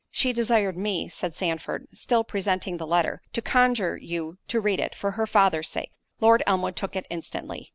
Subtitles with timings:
[0.09, 4.95] "She desired me," said Sandford, (still presenting the letter) "to conjure you to read it,
[4.95, 7.69] for her father's sake." Lord Elmwood took it instantly.